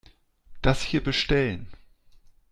[0.63, 1.67] Das hier bestellen.